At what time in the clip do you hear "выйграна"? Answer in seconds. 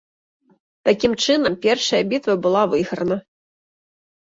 2.75-3.21